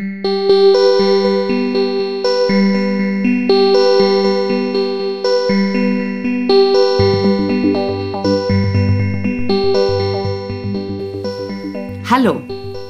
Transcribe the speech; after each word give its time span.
Hallo, 0.00 0.10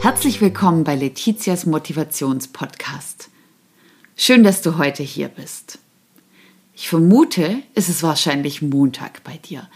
herzlich 0.03 0.43
willkommen 0.43 0.85
bei 0.85 0.95
Letizias 0.97 1.65
Motivationspodcast. 1.65 3.31
Schön, 4.15 4.45
dass 4.45 4.61
du 4.61 4.77
heute 4.77 5.03
hier 5.03 5.29
bist. 5.29 5.79
Ich 6.75 6.91
vermute, 6.91 7.63
es 7.75 7.89
ist 7.89 8.03
wahrscheinlich 8.03 8.61
Montag 8.61 9.25
bei 9.25 9.39
dir, 9.39 9.67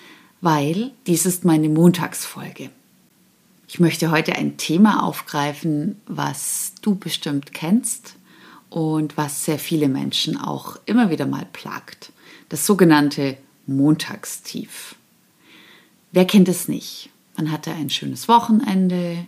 weil 0.43 0.91
dies 1.07 1.25
ist 1.25 1.46
meine 1.46 1.71
Montagsfolge. 1.71 2.69
Ich 3.73 3.80
möchte 3.80 4.11
heute 4.11 4.36
ein 4.36 4.59
Thema 4.59 5.02
aufgreifen, 5.02 5.98
was 6.04 6.75
du 6.82 6.95
bestimmt 6.95 7.54
kennst 7.54 8.16
und 8.68 9.17
was 9.17 9.46
sehr 9.46 9.58
viele 9.58 9.89
Menschen 9.89 10.36
auch 10.36 10.76
immer 10.85 11.08
wieder 11.08 11.25
mal 11.25 11.46
plagt. 11.54 12.13
Das 12.50 12.66
sogenannte 12.66 13.39
Montagstief. 13.66 14.94
Wer 16.11 16.27
kennt 16.27 16.49
es 16.49 16.68
nicht? 16.68 17.08
Man 17.39 17.50
hatte 17.50 17.72
ein 17.72 17.89
schönes 17.89 18.29
Wochenende, 18.29 19.27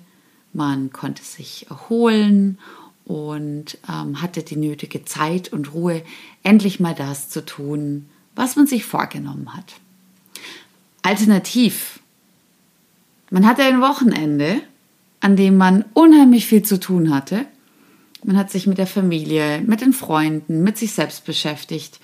man 0.53 0.93
konnte 0.93 1.23
sich 1.23 1.71
erholen 1.71 2.59
und 3.07 3.79
ähm, 3.89 4.21
hatte 4.21 4.43
die 4.43 4.57
nötige 4.57 5.07
Zeit 5.07 5.55
und 5.55 5.73
Ruhe, 5.73 6.03
endlich 6.43 6.81
mal 6.81 6.95
das 6.95 7.31
zu 7.31 7.47
tun, 7.47 8.11
was 8.35 8.57
man 8.57 8.67
sich 8.67 8.85
vorgenommen 8.85 9.57
hat. 9.57 9.73
Alternativ, 11.01 12.01
man 13.35 13.49
hatte 13.49 13.65
ein 13.65 13.81
Wochenende, 13.81 14.63
an 15.19 15.35
dem 15.35 15.57
man 15.57 15.85
unheimlich 15.93 16.47
viel 16.47 16.63
zu 16.63 16.79
tun 16.79 17.13
hatte. 17.13 17.47
Man 18.23 18.37
hat 18.37 18.53
sich 18.53 18.69
mit 18.69 18.79
der 18.79 18.87
Familie, 18.87 19.61
mit 19.61 19.81
den 19.81 19.93
Freunden, 19.93 20.63
mit 20.63 20.79
sich 20.79 20.93
selbst 20.93 21.25
beschäftigt 21.25 21.99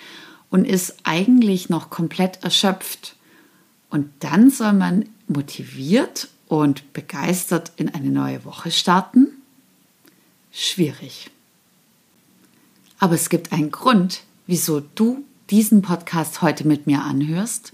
und 0.50 0.64
ist 0.64 0.96
eigentlich 1.04 1.68
noch 1.68 1.88
komplett 1.88 2.42
erschöpft. 2.42 3.14
Und 3.90 4.10
dann 4.18 4.50
soll 4.50 4.72
man 4.72 5.04
motiviert 5.28 6.26
und 6.48 6.92
begeistert 6.94 7.70
in 7.76 7.94
eine 7.94 8.10
neue 8.10 8.44
Woche 8.44 8.72
starten? 8.72 9.28
Schwierig. 10.50 11.30
Aber 12.98 13.14
es 13.14 13.28
gibt 13.28 13.52
einen 13.52 13.70
Grund, 13.70 14.24
wieso 14.48 14.80
du 14.80 15.24
diesen 15.48 15.80
Podcast 15.80 16.42
heute 16.42 16.66
mit 16.66 16.88
mir 16.88 17.02
anhörst. 17.04 17.72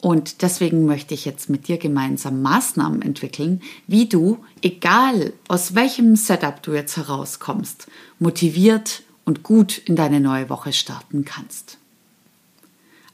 Und 0.00 0.40
deswegen 0.42 0.86
möchte 0.86 1.12
ich 1.12 1.24
jetzt 1.26 1.50
mit 1.50 1.68
dir 1.68 1.76
gemeinsam 1.76 2.40
Maßnahmen 2.40 3.02
entwickeln, 3.02 3.60
wie 3.86 4.08
du, 4.08 4.38
egal 4.62 5.34
aus 5.48 5.74
welchem 5.74 6.16
Setup 6.16 6.62
du 6.62 6.72
jetzt 6.72 6.96
herauskommst, 6.96 7.86
motiviert 8.18 9.02
und 9.24 9.42
gut 9.42 9.78
in 9.78 9.96
deine 9.96 10.20
neue 10.20 10.48
Woche 10.48 10.72
starten 10.72 11.24
kannst. 11.24 11.76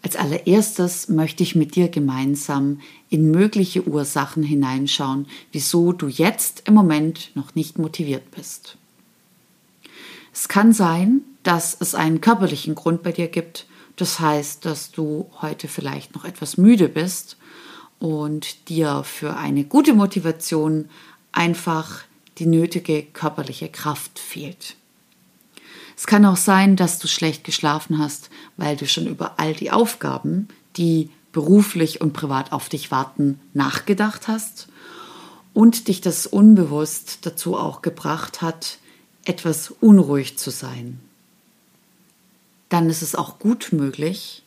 Als 0.03 0.15
allererstes 0.15 1.09
möchte 1.09 1.43
ich 1.43 1.57
mit 1.57 1.75
dir 1.75 1.89
gemeinsam 1.89 2.81
in 3.09 3.33
mögliche 3.33 3.89
Ursachen 3.89 4.45
hineinschauen, 4.45 5.27
wieso 5.51 5.93
du 5.93 6.07
jetzt 6.07 6.63
im 6.67 6.75
Moment 6.75 7.33
noch 7.35 7.57
nicht 7.57 7.79
motiviert 7.79 8.31
bist. 8.31 8.77
Es 10.33 10.47
kann 10.47 10.73
sein, 10.73 11.23
dass 11.43 11.77
es 11.81 11.97
einen 11.97 12.21
körperlichen 12.21 12.77
Grund 12.77 13.03
bei 13.03 13.11
dir 13.11 13.27
gibt. 13.27 13.67
Das 13.97 14.21
heißt, 14.21 14.65
dass 14.65 14.93
du 14.93 15.31
heute 15.41 15.69
vielleicht 15.69 16.15
noch 16.15 16.25
etwas 16.25 16.59
müde 16.59 16.89
bist 16.89 17.37
und 17.99 18.69
dir 18.69 19.03
für 19.05 19.37
eine 19.37 19.65
gute 19.65 19.95
Motivation 19.95 20.91
einfach 21.33 22.03
die 22.39 22.47
nötige 22.47 23.03
körperliche 23.03 23.69
Kraft 23.69 24.19
fehlt. 24.19 24.77
Es 25.97 26.07
kann 26.07 26.27
auch 26.27 26.37
sein, 26.37 26.77
dass 26.77 26.99
du 26.99 27.09
schlecht 27.09 27.43
geschlafen 27.45 27.99
hast, 27.99 28.29
weil 28.59 28.77
du 28.77 28.87
schon 28.87 29.07
über 29.07 29.39
all 29.39 29.55
die 29.55 29.71
Aufgaben, 29.71 30.49
die 30.77 31.11
beruflich 31.33 32.03
und 32.03 32.13
privat 32.13 32.53
auf 32.53 32.69
dich 32.69 32.91
warten, 32.91 33.41
nachgedacht 33.55 34.29
hast 34.29 34.69
und 35.55 35.89
dich 35.89 36.03
das 36.03 36.27
unbewusst 36.27 37.21
dazu 37.23 37.57
auch 37.57 37.81
gebracht 37.81 38.43
hat, 38.43 38.79
etwas 39.25 39.71
unruhig 39.71 40.37
zu 40.37 40.51
sein. 40.51 41.01
Dann 42.69 42.91
ist 42.91 43.03
es 43.03 43.15
auch 43.15 43.39
gut 43.39 43.69
möglich, 43.73 44.43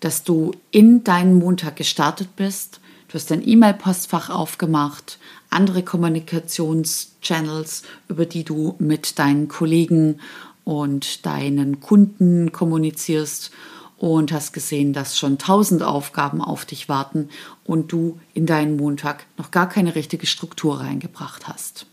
dass 0.00 0.24
du 0.24 0.52
in 0.70 1.04
deinen 1.04 1.38
Montag 1.38 1.76
gestartet 1.76 2.36
bist, 2.36 2.80
du 3.08 3.14
hast 3.14 3.30
dein 3.30 3.46
E-Mail-Postfach 3.46 4.28
aufgemacht, 4.28 5.18
andere 5.50 5.82
Kommunikationschannels, 5.82 7.84
über 8.08 8.26
die 8.26 8.44
du 8.44 8.74
mit 8.78 9.18
deinen 9.18 9.48
Kollegen 9.48 10.20
und 10.64 11.24
deinen 11.24 11.80
Kunden 11.80 12.52
kommunizierst 12.52 13.50
und 13.98 14.32
hast 14.32 14.52
gesehen, 14.52 14.92
dass 14.92 15.16
schon 15.16 15.38
tausend 15.38 15.82
Aufgaben 15.82 16.42
auf 16.42 16.64
dich 16.64 16.88
warten 16.88 17.28
und 17.64 17.92
du 17.92 18.18
in 18.34 18.46
deinen 18.46 18.76
Montag 18.76 19.26
noch 19.38 19.50
gar 19.50 19.68
keine 19.68 19.94
richtige 19.94 20.26
Struktur 20.26 20.80
reingebracht 20.80 21.48
hast. 21.48 21.86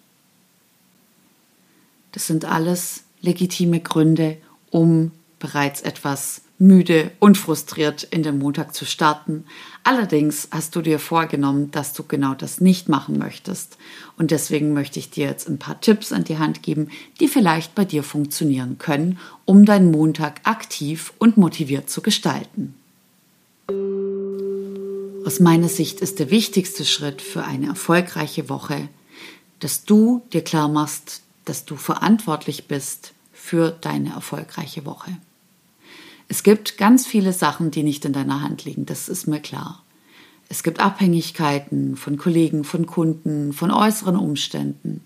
Das 2.11 2.27
sind 2.27 2.45
alles 2.45 3.03
legitime 3.21 3.79
Gründe, 3.79 4.37
um 4.71 5.11
bereits 5.41 5.81
etwas 5.81 6.43
müde 6.61 7.11
und 7.19 7.37
frustriert 7.37 8.03
in 8.03 8.21
den 8.21 8.37
Montag 8.37 8.75
zu 8.75 8.85
starten. 8.85 9.45
Allerdings 9.83 10.47
hast 10.51 10.75
du 10.75 10.81
dir 10.81 10.99
vorgenommen, 10.99 11.71
dass 11.71 11.91
du 11.93 12.03
genau 12.03 12.35
das 12.35 12.61
nicht 12.61 12.87
machen 12.87 13.17
möchtest. 13.17 13.77
Und 14.17 14.29
deswegen 14.29 14.73
möchte 14.73 14.99
ich 14.99 15.09
dir 15.09 15.25
jetzt 15.25 15.49
ein 15.49 15.57
paar 15.57 15.81
Tipps 15.81 16.13
an 16.13 16.23
die 16.23 16.37
Hand 16.37 16.61
geben, 16.61 16.89
die 17.19 17.27
vielleicht 17.27 17.73
bei 17.73 17.83
dir 17.83 18.03
funktionieren 18.03 18.77
können, 18.77 19.17
um 19.45 19.65
deinen 19.65 19.89
Montag 19.89 20.41
aktiv 20.43 21.13
und 21.17 21.35
motiviert 21.35 21.89
zu 21.89 22.01
gestalten. 22.01 22.75
Aus 25.25 25.39
meiner 25.39 25.69
Sicht 25.69 25.99
ist 25.99 26.19
der 26.19 26.29
wichtigste 26.29 26.85
Schritt 26.85 27.23
für 27.23 27.43
eine 27.43 27.67
erfolgreiche 27.67 28.49
Woche, 28.49 28.87
dass 29.59 29.83
du 29.83 30.21
dir 30.31 30.43
klar 30.43 30.67
machst, 30.67 31.21
dass 31.45 31.65
du 31.65 31.75
verantwortlich 31.75 32.67
bist 32.67 33.13
für 33.33 33.71
deine 33.71 34.13
erfolgreiche 34.13 34.85
Woche. 34.85 35.17
Es 36.31 36.43
gibt 36.43 36.77
ganz 36.77 37.05
viele 37.05 37.33
Sachen, 37.33 37.71
die 37.71 37.83
nicht 37.83 38.05
in 38.05 38.13
deiner 38.13 38.41
Hand 38.41 38.63
liegen, 38.63 38.85
das 38.85 39.09
ist 39.09 39.27
mir 39.27 39.41
klar. 39.41 39.83
Es 40.47 40.63
gibt 40.63 40.79
Abhängigkeiten 40.79 41.97
von 41.97 42.15
Kollegen, 42.15 42.63
von 42.63 42.85
Kunden, 42.85 43.51
von 43.51 43.69
äußeren 43.69 44.15
Umständen. 44.15 45.03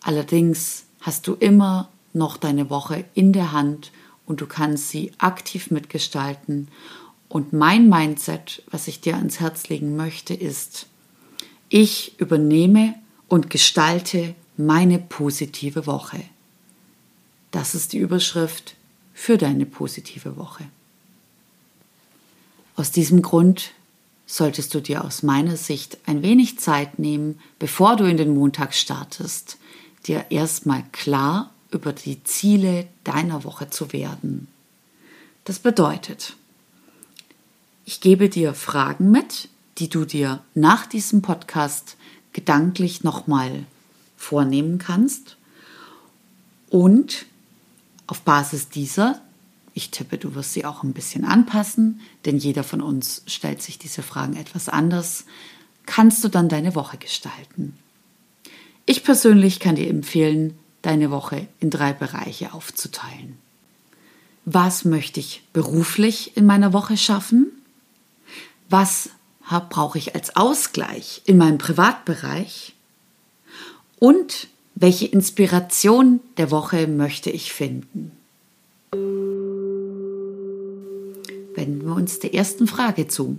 Allerdings 0.00 0.84
hast 1.00 1.26
du 1.26 1.34
immer 1.34 1.88
noch 2.12 2.36
deine 2.36 2.70
Woche 2.70 3.06
in 3.12 3.32
der 3.32 3.50
Hand 3.50 3.90
und 4.24 4.40
du 4.40 4.46
kannst 4.46 4.90
sie 4.90 5.10
aktiv 5.18 5.72
mitgestalten. 5.72 6.68
Und 7.28 7.52
mein 7.52 7.88
Mindset, 7.88 8.62
was 8.70 8.86
ich 8.86 9.00
dir 9.00 9.16
ans 9.16 9.40
Herz 9.40 9.68
legen 9.68 9.96
möchte, 9.96 10.32
ist, 10.32 10.86
ich 11.70 12.20
übernehme 12.20 12.94
und 13.26 13.50
gestalte 13.50 14.36
meine 14.56 15.00
positive 15.00 15.88
Woche. 15.88 16.22
Das 17.50 17.74
ist 17.74 17.92
die 17.92 17.98
Überschrift 17.98 18.76
für 19.20 19.36
deine 19.36 19.66
positive 19.66 20.38
Woche. 20.38 20.64
Aus 22.74 22.90
diesem 22.90 23.20
Grund 23.20 23.72
solltest 24.24 24.72
du 24.72 24.80
dir 24.80 25.04
aus 25.04 25.22
meiner 25.22 25.58
Sicht 25.58 25.98
ein 26.06 26.22
wenig 26.22 26.58
Zeit 26.58 26.98
nehmen, 26.98 27.38
bevor 27.58 27.96
du 27.96 28.04
in 28.04 28.16
den 28.16 28.32
Montag 28.32 28.72
startest, 28.72 29.58
dir 30.06 30.30
erstmal 30.30 30.84
klar 30.92 31.52
über 31.70 31.92
die 31.92 32.24
Ziele 32.24 32.88
deiner 33.04 33.44
Woche 33.44 33.68
zu 33.68 33.92
werden. 33.92 34.48
Das 35.44 35.58
bedeutet, 35.58 36.34
ich 37.84 38.00
gebe 38.00 38.30
dir 38.30 38.54
Fragen 38.54 39.10
mit, 39.10 39.50
die 39.76 39.90
du 39.90 40.06
dir 40.06 40.42
nach 40.54 40.86
diesem 40.86 41.20
Podcast 41.20 41.98
gedanklich 42.32 43.04
nochmal 43.04 43.66
vornehmen 44.16 44.78
kannst 44.78 45.36
und 46.70 47.26
auf 48.10 48.22
Basis 48.22 48.68
dieser, 48.68 49.20
ich 49.72 49.90
tippe, 49.90 50.18
du 50.18 50.34
wirst 50.34 50.52
sie 50.52 50.64
auch 50.64 50.82
ein 50.82 50.92
bisschen 50.92 51.24
anpassen, 51.24 52.00
denn 52.24 52.38
jeder 52.38 52.64
von 52.64 52.80
uns 52.80 53.22
stellt 53.26 53.62
sich 53.62 53.78
diese 53.78 54.02
Fragen 54.02 54.36
etwas 54.36 54.68
anders, 54.68 55.24
kannst 55.86 56.22
du 56.24 56.28
dann 56.28 56.48
deine 56.48 56.74
Woche 56.74 56.98
gestalten. 56.98 57.76
Ich 58.84 59.04
persönlich 59.04 59.60
kann 59.60 59.76
dir 59.76 59.88
empfehlen, 59.88 60.58
deine 60.82 61.10
Woche 61.10 61.46
in 61.60 61.70
drei 61.70 61.92
Bereiche 61.92 62.52
aufzuteilen. 62.52 63.38
Was 64.44 64.84
möchte 64.84 65.20
ich 65.20 65.42
beruflich 65.52 66.36
in 66.36 66.46
meiner 66.46 66.72
Woche 66.72 66.96
schaffen? 66.96 67.52
Was 68.68 69.10
brauche 69.68 69.98
ich 69.98 70.14
als 70.14 70.34
Ausgleich 70.36 71.22
in 71.26 71.36
meinem 71.36 71.58
Privatbereich? 71.58 72.74
Und 73.98 74.48
welche 74.80 75.06
Inspiration 75.06 76.20
der 76.36 76.50
Woche 76.50 76.88
möchte 76.88 77.30
ich 77.30 77.52
finden? 77.52 78.10
Wenden 81.54 81.84
wir 81.84 81.94
uns 81.94 82.18
der 82.18 82.34
ersten 82.34 82.66
Frage 82.66 83.06
zu. 83.06 83.38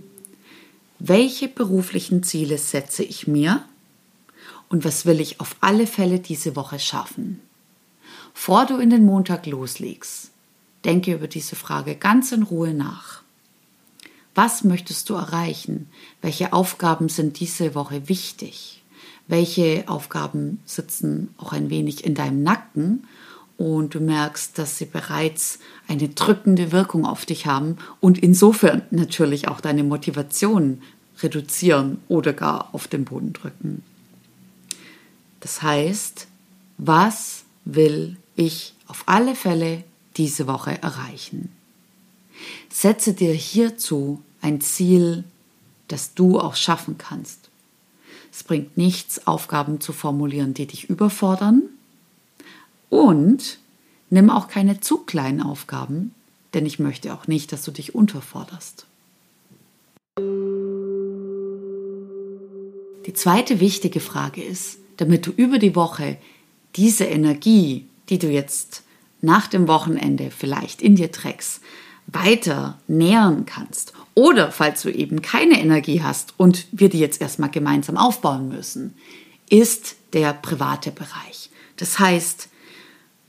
Welche 0.98 1.48
beruflichen 1.48 2.22
Ziele 2.22 2.56
setze 2.56 3.02
ich 3.02 3.26
mir 3.26 3.62
und 4.70 4.84
was 4.84 5.04
will 5.04 5.20
ich 5.20 5.40
auf 5.40 5.56
alle 5.60 5.86
Fälle 5.86 6.20
diese 6.20 6.56
Woche 6.56 6.78
schaffen? 6.78 7.40
vor 8.34 8.66
du 8.66 8.78
in 8.78 8.90
den 8.90 9.04
Montag 9.04 9.46
loslegst, 9.46 10.30
denke 10.84 11.12
über 11.12 11.28
diese 11.28 11.56
Frage 11.56 11.96
ganz 11.96 12.32
in 12.32 12.42
Ruhe 12.42 12.74
nach. 12.74 13.22
Was 14.34 14.64
möchtest 14.64 15.10
du 15.10 15.14
erreichen? 15.14 15.90
Welche 16.22 16.52
Aufgaben 16.52 17.08
sind 17.08 17.38
diese 17.38 17.74
Woche 17.74 18.08
wichtig? 18.08 18.81
Welche 19.32 19.84
Aufgaben 19.86 20.60
sitzen 20.66 21.34
auch 21.38 21.54
ein 21.54 21.70
wenig 21.70 22.04
in 22.04 22.14
deinem 22.14 22.42
Nacken 22.42 23.06
und 23.56 23.94
du 23.94 24.00
merkst, 24.00 24.58
dass 24.58 24.76
sie 24.76 24.84
bereits 24.84 25.58
eine 25.88 26.10
drückende 26.10 26.70
Wirkung 26.70 27.06
auf 27.06 27.24
dich 27.24 27.46
haben 27.46 27.78
und 28.00 28.18
insofern 28.18 28.82
natürlich 28.90 29.48
auch 29.48 29.62
deine 29.62 29.84
Motivation 29.84 30.82
reduzieren 31.22 32.02
oder 32.08 32.34
gar 32.34 32.74
auf 32.74 32.88
den 32.88 33.06
Boden 33.06 33.32
drücken. 33.32 33.82
Das 35.40 35.62
heißt, 35.62 36.26
was 36.76 37.44
will 37.64 38.18
ich 38.36 38.74
auf 38.86 39.04
alle 39.06 39.34
Fälle 39.34 39.82
diese 40.18 40.46
Woche 40.46 40.82
erreichen? 40.82 41.50
Setze 42.68 43.14
dir 43.14 43.32
hierzu 43.32 44.22
ein 44.42 44.60
Ziel, 44.60 45.24
das 45.88 46.12
du 46.12 46.38
auch 46.38 46.54
schaffen 46.54 46.98
kannst. 46.98 47.48
Es 48.32 48.42
bringt 48.42 48.78
nichts, 48.78 49.26
Aufgaben 49.26 49.80
zu 49.80 49.92
formulieren, 49.92 50.54
die 50.54 50.66
dich 50.66 50.88
überfordern. 50.88 51.64
Und 52.88 53.58
nimm 54.08 54.30
auch 54.30 54.48
keine 54.48 54.80
zu 54.80 54.98
kleinen 54.98 55.42
Aufgaben, 55.42 56.14
denn 56.54 56.64
ich 56.64 56.78
möchte 56.78 57.12
auch 57.14 57.26
nicht, 57.26 57.52
dass 57.52 57.62
du 57.62 57.70
dich 57.70 57.94
unterforderst. 57.94 58.86
Die 63.06 63.14
zweite 63.14 63.60
wichtige 63.60 64.00
Frage 64.00 64.42
ist, 64.42 64.78
damit 64.96 65.26
du 65.26 65.30
über 65.30 65.58
die 65.58 65.76
Woche 65.76 66.16
diese 66.76 67.04
Energie, 67.04 67.86
die 68.08 68.18
du 68.18 68.28
jetzt 68.28 68.82
nach 69.20 69.46
dem 69.46 69.68
Wochenende 69.68 70.30
vielleicht 70.30 70.80
in 70.80 70.96
dir 70.96 71.12
trägst, 71.12 71.60
weiter 72.12 72.78
nähern 72.86 73.46
kannst. 73.46 73.92
Oder 74.14 74.52
falls 74.52 74.82
du 74.82 74.90
eben 74.90 75.22
keine 75.22 75.60
Energie 75.60 76.02
hast 76.02 76.34
und 76.36 76.66
wir 76.72 76.88
die 76.88 76.98
jetzt 76.98 77.20
erstmal 77.20 77.50
gemeinsam 77.50 77.96
aufbauen 77.96 78.48
müssen, 78.48 78.94
ist 79.48 79.96
der 80.12 80.32
private 80.32 80.90
Bereich. 80.90 81.50
Das 81.76 81.98
heißt, 81.98 82.48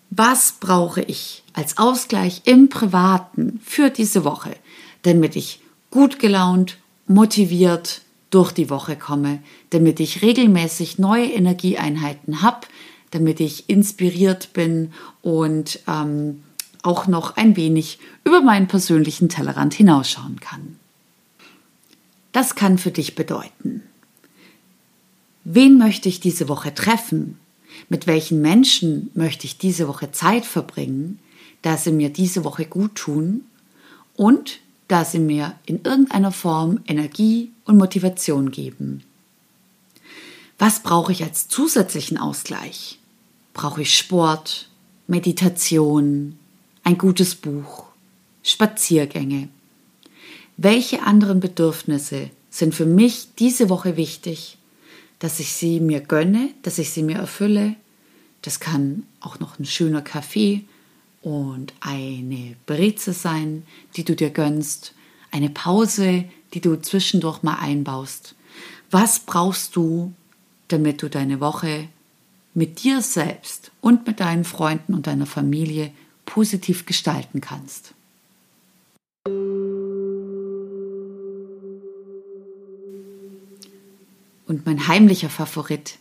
was 0.10 0.54
brauche 0.60 1.02
ich 1.02 1.44
als 1.54 1.78
Ausgleich 1.78 2.42
im 2.46 2.70
Privaten 2.70 3.60
für 3.64 3.90
diese 3.90 4.24
Woche, 4.24 4.56
damit 5.04 5.36
ich 5.36 5.62
gut 5.90 6.20
gelaunt, 6.20 6.78
motiviert 7.08 8.02
durch 8.30 8.52
die 8.52 8.70
Woche 8.70 8.96
komme, 8.96 9.42
damit 9.70 10.00
ich 10.00 10.22
regelmäßig 10.22 10.98
neue 10.98 11.26
Energieeinheiten 11.26 12.42
habe, 12.42 12.68
damit 13.12 13.40
ich 13.40 13.70
inspiriert 13.70 14.54
bin 14.54 14.92
und 15.22 15.80
ähm, 15.88 16.44
auch 16.84 17.08
noch 17.08 17.36
ein 17.38 17.56
wenig 17.56 18.00
über 18.24 18.42
meinen 18.42 18.68
persönlichen 18.68 19.30
Tellerrand 19.30 19.74
hinausschauen 19.74 20.40
kann. 20.40 20.78
Das 22.32 22.56
kann 22.56 22.78
für 22.78 22.92
dich 22.92 23.16
bedeuten. 23.16 23.84
Wen 25.44 25.78
möchte 25.78 26.10
ich 26.10 26.20
diese 26.20 26.48
Woche 26.48 26.74
treffen? 26.74 27.38
Mit 27.90 28.08
welchen 28.08 28.42
Menschen 28.42 29.10
möchte 29.14 29.46
ich 29.46 29.58
diese 29.58 29.88
Woche 29.88 30.12
Zeit 30.12 30.46
verbringen, 30.46 31.20
da 31.62 31.78
sie 31.78 31.92
mir 31.92 32.10
diese 32.10 32.44
Woche 32.44 32.66
gut 32.66 32.96
tun 32.96 33.42
und 34.16 34.60
da 34.88 35.06
sie 35.06 35.20
mir 35.20 35.56
in 35.66 35.82
irgendeiner 35.84 36.32
Form 36.32 36.80
Energie 36.88 37.52
und 37.66 37.78
Motivation 37.78 38.52
geben? 38.52 39.04
Was 40.60 40.82
brauche 40.82 41.12
ich 41.12 41.24
als 41.24 41.48
zusätzlichen 41.48 42.18
Ausgleich? 42.18 43.00
Brauche 43.54 43.82
ich 43.82 43.98
Sport, 43.98 44.70
Meditation, 45.08 46.38
ein 46.84 46.98
gutes 46.98 47.36
Buch, 47.36 47.86
Spaziergänge. 48.44 49.50
Welche 50.58 51.04
anderen 51.04 51.40
Bedürfnisse 51.40 52.30
sind 52.50 52.76
für 52.76 52.86
mich 52.86 53.30
diese 53.40 53.70
Woche 53.70 53.98
wichtig, 53.98 54.58
dass 55.20 55.40
ich 55.40 55.54
sie 55.54 55.80
mir 55.80 56.02
gönne, 56.02 56.50
dass 56.62 56.78
ich 56.78 56.92
sie 56.92 57.04
mir 57.04 57.18
erfülle? 57.18 57.76
Das 58.42 58.60
kann 58.60 59.04
auch 59.22 59.40
noch 59.40 59.58
ein 59.58 59.66
schöner 59.66 60.02
Kaffee 60.02 60.66
und 61.22 61.74
eine 61.80 62.56
Breze 62.66 63.14
sein, 63.14 63.64
die 63.96 64.04
du 64.04 64.16
dir 64.16 64.30
gönnst, 64.30 64.94
eine 65.32 65.50
Pause, 65.50 66.26
die 66.54 66.60
du 66.60 66.76
zwischendurch 66.76 67.42
mal 67.42 67.56
einbaust. 67.56 68.36
Was 68.92 69.20
brauchst 69.20 69.76
du, 69.76 70.14
damit 70.68 71.02
du 71.02 71.10
deine 71.10 71.40
Woche 71.40 71.88
mit 72.54 72.84
dir 72.84 73.02
selbst 73.02 73.72
und 73.82 74.06
mit 74.06 74.20
deinen 74.20 74.44
Freunden 74.44 74.94
und 74.94 75.08
deiner 75.08 75.26
Familie 75.26 75.92
positiv 76.34 76.88
gestalten 76.88 77.42
kannst. 77.42 77.94
Und 84.48 84.66
mein 84.66 84.88
heimlicher 84.88 85.30
Favorit, 85.30 86.00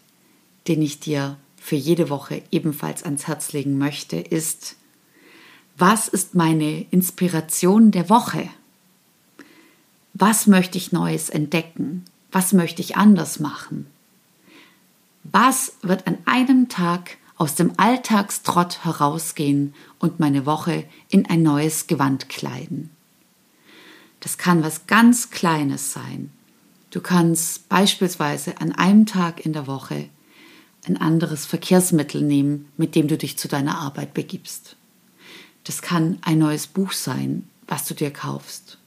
den 0.68 0.80
ich 0.80 1.00
dir 1.00 1.36
für 1.58 1.76
jede 1.76 2.08
Woche 2.08 2.42
ebenfalls 2.50 3.02
ans 3.02 3.26
Herz 3.26 3.52
legen 3.52 3.76
möchte, 3.76 4.16
ist, 4.16 4.76
was 5.76 6.08
ist 6.08 6.34
meine 6.34 6.86
Inspiration 6.90 7.90
der 7.90 8.08
Woche? 8.08 8.48
Was 10.14 10.46
möchte 10.46 10.78
ich 10.78 10.92
Neues 10.92 11.28
entdecken? 11.28 12.06
Was 12.30 12.54
möchte 12.54 12.80
ich 12.80 12.96
anders 12.96 13.38
machen? 13.38 13.86
Was 15.24 15.74
wird 15.82 16.06
an 16.06 16.16
einem 16.24 16.70
Tag 16.70 17.18
aus 17.36 17.54
dem 17.54 17.72
Alltagstrott 17.76 18.84
herausgehen 18.84 19.74
und 19.98 20.20
meine 20.20 20.46
Woche 20.46 20.84
in 21.08 21.26
ein 21.26 21.42
neues 21.42 21.86
Gewand 21.86 22.28
kleiden. 22.28 22.90
Das 24.20 24.38
kann 24.38 24.62
was 24.62 24.86
ganz 24.86 25.30
Kleines 25.30 25.92
sein. 25.92 26.30
Du 26.90 27.00
kannst 27.00 27.68
beispielsweise 27.68 28.60
an 28.60 28.72
einem 28.72 29.06
Tag 29.06 29.44
in 29.44 29.52
der 29.52 29.66
Woche 29.66 30.08
ein 30.86 30.96
anderes 30.96 31.46
Verkehrsmittel 31.46 32.22
nehmen, 32.22 32.70
mit 32.76 32.94
dem 32.94 33.08
du 33.08 33.16
dich 33.16 33.38
zu 33.38 33.48
deiner 33.48 33.78
Arbeit 33.78 34.14
begibst. 34.14 34.76
Das 35.64 35.80
kann 35.80 36.18
ein 36.22 36.38
neues 36.38 36.66
Buch 36.66 36.92
sein, 36.92 37.48
was 37.66 37.86
du 37.86 37.94
dir 37.94 38.12
kaufst. 38.12 38.78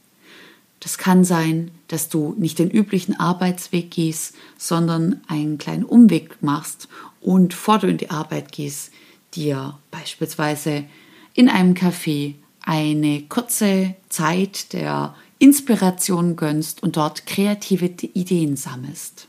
Das 0.86 1.00
kann 1.00 1.24
sein, 1.24 1.72
dass 1.88 2.10
du 2.10 2.36
nicht 2.38 2.60
den 2.60 2.70
üblichen 2.70 3.20
Arbeitsweg 3.20 3.90
gehst, 3.90 4.36
sondern 4.60 5.20
einen 5.28 5.58
kleinen 5.58 5.84
Umweg 5.84 6.44
machst 6.44 6.90
und 7.22 7.50
bevor 7.50 7.80
du 7.80 7.88
in 7.88 7.98
die 7.98 8.12
Arbeit 8.12 8.52
gehst, 8.52 8.92
dir 9.34 9.80
beispielsweise 9.90 10.86
in 11.34 11.50
einem 11.50 11.74
Café 11.74 12.36
eine 12.62 13.24
kurze 13.24 13.96
Zeit 14.10 14.74
der 14.74 15.15
Inspiration 15.39 16.36
gönnst 16.36 16.84
und 16.84 16.98
dort 16.98 17.25
kreative 17.25 17.88
Ideen 17.88 18.56
sammelst. 18.56 19.27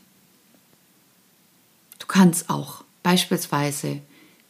Du 1.97 2.05
kannst 2.05 2.51
auch 2.51 2.83
beispielsweise 3.01 4.01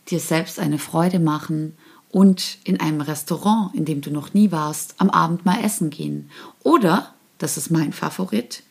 dir 0.10 0.20
selbst 0.20 0.60
eine 0.60 0.78
Freude 0.78 1.20
machen 1.20 1.78
und 2.12 2.58
in 2.64 2.80
einem 2.80 3.02
Restaurant, 3.02 3.74
in 3.76 3.86
dem 3.86 4.02
du 4.02 4.12
noch 4.12 4.34
nie 4.34 4.52
warst, 4.52 4.96
am 4.98 5.10
Abend 5.10 5.46
mal 5.46 5.64
essen 5.64 5.90
gehen. 5.90 6.30
Oder, 6.64 7.14
das 7.38 7.58
ist 7.58 7.70
mein 7.70 7.94
Favorit, 7.94 8.64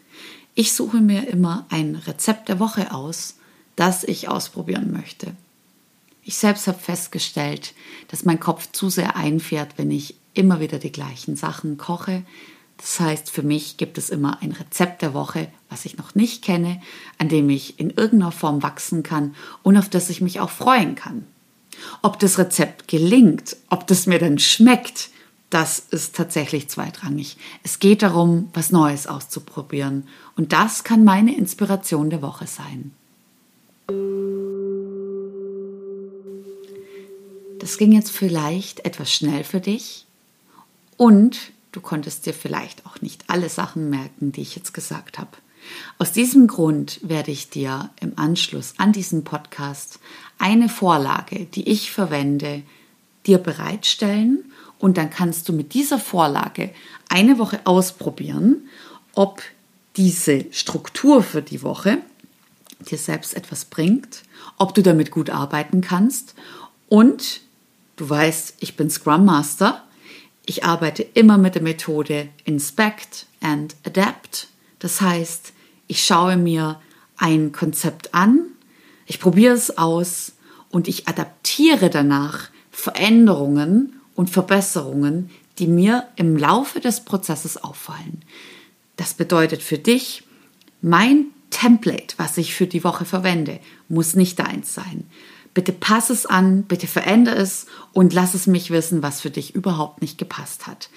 ich 0.55 0.73
suche 0.73 1.03
mir 1.03 1.29
immer 1.29 1.67
ein 1.69 1.97
Rezept 1.97 2.49
der 2.49 2.59
Woche 2.59 2.93
aus, 2.95 3.37
das 3.77 4.05
ich 4.05 4.29
ausprobieren 4.29 4.91
möchte. 4.91 5.35
Ich 6.23 6.37
selbst 6.37 6.67
habe 6.67 6.79
festgestellt, 6.79 7.75
dass 8.09 8.25
mein 8.25 8.41
Kopf 8.41 8.73
zu 8.73 8.89
sehr 8.89 9.17
einfährt, 9.17 9.77
wenn 9.77 9.91
ich 9.91 10.17
immer 10.35 10.59
wieder 10.59 10.79
die 10.79 10.91
gleichen 10.91 11.37
Sachen 11.37 11.77
koche. 11.77 12.23
Das 12.79 12.99
heißt, 12.99 13.31
für 13.31 13.43
mich 13.43 13.77
gibt 13.77 13.99
es 13.99 14.11
immer 14.11 14.43
ein 14.43 14.53
Rezept 14.53 15.03
der 15.03 15.15
Woche, 15.15 15.49
was 15.69 15.85
ich 15.85 15.99
noch 15.99 16.15
nicht 16.15 16.43
kenne, 16.43 16.81
an 17.19 17.29
dem 17.29 17.49
ich 17.51 17.79
in 17.79 17.91
irgendeiner 17.91 18.33
Form 18.33 18.63
wachsen 18.63 19.03
kann 19.03 19.35
und 19.63 19.77
auf 19.77 19.89
das 19.89 20.11
ich 20.11 20.21
mich 20.21 20.41
auch 20.41 20.51
freuen 20.51 20.95
kann. 20.95 21.27
Ob 22.03 22.19
das 22.19 22.39
Rezept 22.39 22.89
gelingt, 22.89 23.57
ob 23.71 23.87
das 23.87 24.07
mir 24.07 24.19
dann 24.19 24.39
schmeckt, 24.39 25.11
das 25.51 25.79
ist 25.79 26.17
tatsächlich 26.17 26.69
zweitrangig. 26.69 27.37
Es 27.63 27.79
geht 27.79 28.03
darum, 28.03 28.49
was 28.53 28.73
Neues 28.73 29.07
auszuprobieren. 29.07 30.09
Und 30.37 30.53
das 30.53 30.83
kann 30.83 31.05
meine 31.05 31.37
Inspiration 31.37 32.11
der 32.11 32.23
Woche 32.23 32.47
sein. 32.47 32.93
Das 37.61 37.79
ging 37.79 37.93
jetzt 37.93 38.11
vielleicht 38.11 38.85
etwas 38.85 39.13
schnell 39.13 39.45
für 39.45 39.61
dich 39.61 40.07
und 40.97 41.53
du 41.73 41.81
konntest 41.81 42.27
dir 42.27 42.35
vielleicht 42.35 42.87
auch 42.87 43.01
nicht 43.01 43.25
alle 43.29 43.49
Sachen 43.49 43.91
merken, 43.91 44.33
die 44.33 44.43
ich 44.43 44.57
jetzt 44.57 44.75
gesagt 44.75 45.19
habe. 45.19 45.31
Aus 45.99 46.13
diesem 46.13 46.47
Grund 46.47 47.01
werde 47.03 47.31
ich 47.31 47.51
dir 47.51 47.91
im 48.01 48.13
Anschluss 48.17 48.75
an 48.79 48.93
diesen 48.93 49.25
Podcast 49.25 49.99
eine 50.39 50.69
Vorlage, 50.69 51.47
die 51.47 51.69
ich 51.69 51.91
verwende, 51.91 52.63
dir 53.27 53.39
bereitstellen 53.39 54.53
und 54.79 54.99
dann 54.99 55.11
kannst 55.11 55.49
du 55.49 55.53
mit 55.53 55.75
dieser 55.75 55.99
Vorlage 55.99 56.71
eine 57.09 57.39
Woche 57.39 57.61
ausprobieren, 57.65 58.69
ob 59.15 59.43
diese 59.97 60.45
Struktur 60.51 61.23
für 61.23 61.43
die 61.43 61.63
Woche 61.63 61.99
dir 62.81 62.99
selbst 62.99 63.35
etwas 63.35 63.65
bringt, 63.65 64.23
ob 64.59 64.75
du 64.75 64.83
damit 64.83 65.11
gut 65.11 65.31
arbeiten 65.31 65.81
kannst 65.81 66.35
und 66.89 67.41
Du 67.97 68.09
weißt, 68.09 68.57
ich 68.61 68.77
bin 68.77 68.91
Scrum 68.91 69.25
Master. 69.25 69.83
Ich 70.45 70.65
arbeite 70.65 71.03
immer 71.03 71.39
mit 71.39 71.55
der 71.55 71.63
Methode 71.63 72.29
Inspect 72.45 73.27
and 73.41 73.75
Adapt. 73.85 74.49
Das 74.79 75.01
heißt, 75.01 75.55
ich 75.87 76.05
schaue 76.05 76.37
mir 76.37 76.81
ein 77.17 77.53
Konzept 77.53 78.15
an, 78.15 78.41
ich 79.07 79.21
probiere 79.21 79.55
es 79.55 79.79
aus 79.79 80.33
und 80.71 80.89
ich 80.89 81.09
adaptiere 81.09 81.91
danach 81.91 82.49
Veränderungen 82.71 84.01
und 84.15 84.31
Verbesserungen, 84.31 85.31
die 85.59 85.67
mir 85.67 86.09
im 86.17 86.37
Laufe 86.37 86.81
des 86.81 87.01
Prozesses 87.01 87.57
auffallen. 87.63 88.23
Das 88.97 89.15
bedeutet 89.15 89.63
für 89.63 89.79
dich, 89.79 90.25
mein 90.83 91.27
Template, 91.51 92.15
was 92.19 92.37
ich 92.37 92.55
für 92.55 92.67
die 92.67 92.85
Woche 92.85 93.05
verwende, 93.05 93.61
muss 93.89 94.15
nicht 94.15 94.39
deins 94.39 94.75
sein. 94.75 95.05
Bitte 95.55 95.73
pass 95.73 96.11
es 96.11 96.27
an, 96.27 96.65
bitte 96.65 96.87
verändere 96.87 97.37
es 97.37 97.67
und 97.93 98.13
lass 98.13 98.35
es 98.35 98.47
mich 98.47 98.71
wissen, 98.71 99.03
was 99.03 99.23
für 99.23 99.31
dich 99.31 99.55
überhaupt 99.55 100.03
nicht 100.03 100.19
gepasst 100.19 100.67
hat. 100.67 100.91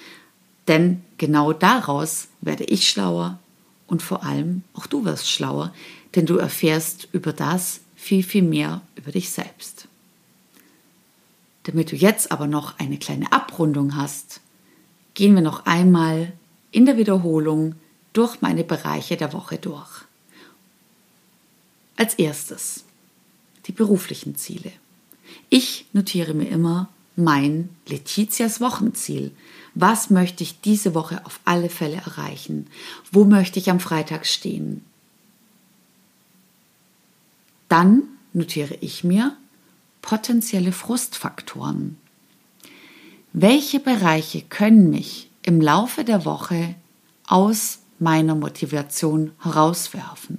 Denn 0.68 1.02
genau 1.16 1.54
daraus 1.54 2.28
werde 2.42 2.64
ich 2.64 2.88
schlauer 2.88 3.38
und 3.90 4.02
vor 4.02 4.24
allem 4.24 4.62
auch 4.74 4.86
du 4.86 5.04
wirst 5.04 5.28
schlauer, 5.28 5.74
denn 6.14 6.26
du 6.26 6.36
erfährst 6.36 7.08
über 7.12 7.32
das 7.32 7.80
viel, 7.96 8.22
viel 8.22 8.42
mehr 8.42 8.82
über 8.94 9.12
dich 9.12 9.30
selbst. 9.30 9.88
Damit 11.64 11.92
du 11.92 11.96
jetzt 11.96 12.32
aber 12.32 12.46
noch 12.46 12.78
eine 12.78 12.98
kleine 12.98 13.32
Abrundung 13.32 13.96
hast, 13.96 14.40
gehen 15.14 15.34
wir 15.34 15.42
noch 15.42 15.66
einmal 15.66 16.32
in 16.70 16.86
der 16.86 16.96
Wiederholung 16.96 17.74
durch 18.12 18.40
meine 18.40 18.64
Bereiche 18.64 19.16
der 19.16 19.32
Woche 19.32 19.58
durch. 19.58 20.04
Als 21.96 22.14
erstes 22.14 22.84
die 23.66 23.72
beruflichen 23.72 24.36
Ziele. 24.36 24.72
Ich 25.48 25.84
notiere 25.92 26.32
mir 26.32 26.48
immer 26.48 26.88
mein 27.20 27.68
Letitias 27.86 28.60
Wochenziel. 28.60 29.32
Was 29.74 30.10
möchte 30.10 30.42
ich 30.42 30.60
diese 30.60 30.94
Woche 30.94 31.24
auf 31.24 31.40
alle 31.44 31.68
Fälle 31.68 31.96
erreichen? 31.96 32.66
Wo 33.12 33.24
möchte 33.24 33.58
ich 33.58 33.70
am 33.70 33.80
Freitag 33.80 34.26
stehen? 34.26 34.84
Dann 37.68 38.02
notiere 38.32 38.74
ich 38.80 39.04
mir 39.04 39.36
potenzielle 40.02 40.72
Frustfaktoren. 40.72 41.96
Welche 43.32 43.78
Bereiche 43.78 44.42
können 44.42 44.90
mich 44.90 45.30
im 45.42 45.60
Laufe 45.60 46.02
der 46.04 46.24
Woche 46.24 46.74
aus 47.26 47.78
meiner 48.00 48.34
Motivation 48.34 49.30
herauswerfen? 49.40 50.38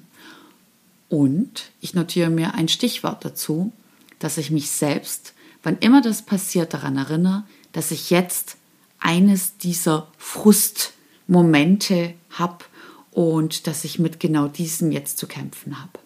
Und 1.07 1.71
ich 1.79 1.93
notiere 1.93 2.29
mir 2.29 2.53
ein 2.53 2.67
Stichwort 2.67 3.23
dazu, 3.23 3.71
dass 4.19 4.38
ich 4.38 4.51
mich 4.51 4.69
selbst, 4.69 5.33
wann 5.63 5.77
immer 5.80 6.01
das 6.01 6.22
passiert, 6.22 6.74
daran 6.74 6.98
erinnere, 6.98 7.44
dass 7.72 7.91
ich 7.91 8.10
jetzt 8.10 8.58
eines 9.00 9.58
dieser 9.58 10.08
Frustmomente 10.18 12.13
habe 12.32 12.65
und 13.12 13.68
dass 13.68 13.84
ich 13.84 14.00
mit 14.00 14.20
genau 14.20 14.48
diesem 14.48 14.91
jetzt 14.91 15.18
zu 15.18 15.27
kämpfen 15.27 15.80
habe. 15.80 16.00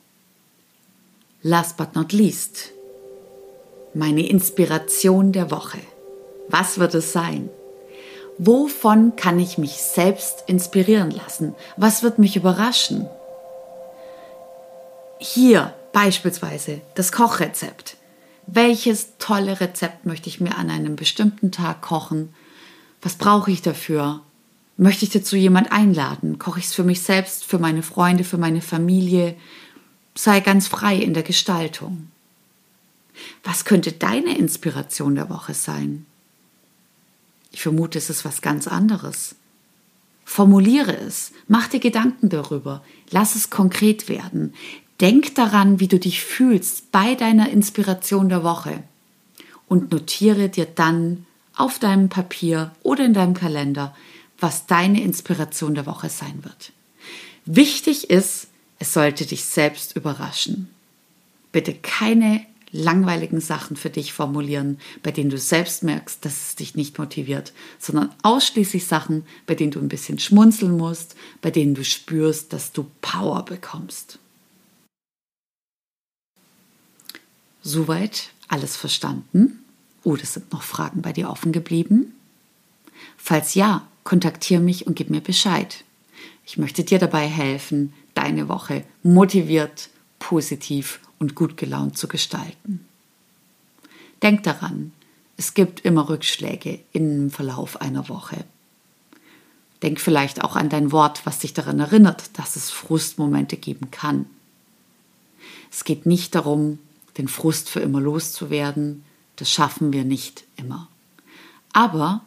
Last 1.41 1.77
but 1.77 1.95
not 1.95 2.11
least, 2.11 2.71
meine 3.93 4.27
Inspiration 4.27 5.31
der 5.31 5.51
Woche. 5.51 5.79
Was 6.49 6.79
wird 6.79 6.95
es 6.95 7.11
sein? 7.11 7.49
Wovon 8.37 9.15
kann 9.15 9.39
ich 9.39 9.57
mich 9.57 9.77
selbst 9.77 10.43
inspirieren 10.47 11.11
lassen? 11.11 11.55
Was 11.77 12.03
wird 12.03 12.19
mich 12.19 12.35
überraschen? 12.35 13.07
Hier 15.19 15.73
beispielsweise 15.93 16.81
das 16.95 17.11
Kochrezept. 17.11 17.95
Welches 18.47 19.17
tolle 19.17 19.59
Rezept 19.59 20.05
möchte 20.05 20.29
ich 20.29 20.39
mir 20.39 20.57
an 20.57 20.69
einem 20.69 20.95
bestimmten 20.95 21.51
Tag 21.51 21.81
kochen? 21.81 22.33
Was 23.01 23.15
brauche 23.15 23.51
ich 23.51 23.61
dafür? 23.61 24.21
Möchte 24.77 25.05
ich 25.05 25.11
dazu 25.11 25.35
jemand 25.35 25.71
einladen? 25.71 26.37
Koche 26.37 26.59
ich 26.59 26.65
es 26.65 26.73
für 26.73 26.83
mich 26.83 27.01
selbst, 27.01 27.45
für 27.45 27.59
meine 27.59 27.81
Freunde, 27.81 28.23
für 28.23 28.37
meine 28.37 28.61
Familie? 28.61 29.35
Sei 30.15 30.39
ganz 30.41 30.67
frei 30.67 30.95
in 30.97 31.13
der 31.13 31.23
Gestaltung. 31.23 32.09
Was 33.43 33.65
könnte 33.65 33.93
deine 33.93 34.37
Inspiration 34.37 35.15
der 35.15 35.29
Woche 35.29 35.53
sein? 35.53 36.05
Ich 37.51 37.61
vermute, 37.61 37.97
es 37.97 38.09
ist 38.09 38.25
was 38.25 38.41
ganz 38.41 38.67
anderes. 38.67 39.35
Formuliere 40.25 40.97
es, 40.97 41.31
mach 41.47 41.67
dir 41.67 41.79
Gedanken 41.79 42.29
darüber, 42.29 42.83
lass 43.11 43.35
es 43.35 43.49
konkret 43.49 44.09
werden. 44.09 44.53
Denk 45.01 45.35
daran, 45.35 45.79
wie 45.79 45.87
du 45.87 45.99
dich 45.99 46.23
fühlst 46.23 46.91
bei 46.91 47.15
deiner 47.15 47.49
Inspiration 47.49 48.29
der 48.29 48.43
Woche 48.43 48.83
und 49.67 49.91
notiere 49.91 50.49
dir 50.49 50.65
dann 50.65 51.25
auf 51.55 51.79
deinem 51.79 52.09
Papier 52.09 52.71
oder 52.81 53.05
in 53.05 53.13
deinem 53.13 53.33
Kalender, 53.33 53.95
was 54.39 54.67
deine 54.67 55.01
Inspiration 55.01 55.75
der 55.75 55.85
Woche 55.85 56.09
sein 56.09 56.43
wird. 56.43 56.71
Wichtig 57.45 58.09
ist, 58.09 58.47
es 58.79 58.93
sollte 58.93 59.25
dich 59.25 59.43
selbst 59.45 59.95
überraschen. 59.95 60.69
Bitte 61.51 61.73
keine 61.73 62.45
langweiligen 62.71 63.39
Sachen 63.39 63.77
für 63.77 63.89
dich 63.89 64.11
formulieren, 64.11 64.79
bei 65.01 65.11
denen 65.11 65.29
du 65.29 65.37
selbst 65.37 65.83
merkst, 65.83 66.25
dass 66.25 66.47
es 66.47 66.55
dich 66.55 66.75
nicht 66.75 66.97
motiviert, 66.97 67.53
sondern 67.79 68.13
ausschließlich 68.21 68.85
Sachen, 68.85 69.25
bei 69.45 69.55
denen 69.55 69.71
du 69.71 69.79
ein 69.79 69.87
bisschen 69.87 70.19
schmunzeln 70.19 70.75
musst, 70.75 71.15
bei 71.41 71.51
denen 71.51 71.73
du 71.73 71.85
spürst, 71.85 72.51
dass 72.51 72.73
du 72.73 72.89
Power 73.01 73.45
bekommst. 73.45 74.19
Soweit 77.67 78.29
alles 78.47 78.77
verstanden? 78.77 79.65
Oder 80.03 80.23
sind 80.23 80.53
noch 80.53 80.61
Fragen 80.61 81.01
bei 81.01 81.11
dir 81.13 81.31
offen 81.31 81.51
geblieben? 81.51 82.13
Falls 83.17 83.55
ja, 83.55 83.87
kontaktiere 84.03 84.61
mich 84.61 84.85
und 84.85 84.95
gib 84.95 85.09
mir 85.09 85.19
Bescheid. 85.19 85.83
Ich 86.45 86.59
möchte 86.59 86.83
dir 86.83 86.99
dabei 86.99 87.27
helfen, 87.27 87.91
deine 88.13 88.49
Woche 88.49 88.83
motiviert, 89.01 89.89
positiv 90.19 90.99
und 91.17 91.33
gut 91.33 91.57
gelaunt 91.57 91.97
zu 91.97 92.07
gestalten. 92.07 92.85
Denk 94.21 94.43
daran, 94.43 94.93
es 95.35 95.55
gibt 95.55 95.79
immer 95.79 96.07
Rückschläge 96.07 96.81
im 96.93 97.31
Verlauf 97.31 97.81
einer 97.81 98.09
Woche. 98.09 98.45
Denk 99.81 99.99
vielleicht 99.99 100.43
auch 100.43 100.55
an 100.55 100.69
dein 100.69 100.91
Wort, 100.91 101.25
was 101.25 101.39
dich 101.39 101.55
daran 101.55 101.79
erinnert, 101.79 102.37
dass 102.37 102.57
es 102.57 102.69
Frustmomente 102.69 103.57
geben 103.57 103.89
kann. 103.89 104.27
Es 105.71 105.83
geht 105.83 106.05
nicht 106.05 106.35
darum, 106.35 106.77
den 107.17 107.27
Frust 107.27 107.69
für 107.69 107.79
immer 107.79 108.01
loszuwerden, 108.01 109.03
das 109.35 109.51
schaffen 109.51 109.93
wir 109.93 110.03
nicht 110.03 110.43
immer. 110.55 110.87
Aber 111.73 112.21